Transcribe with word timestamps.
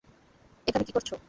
এখানে 0.67 0.83
কি 0.85 0.91
করছ। 0.93 1.11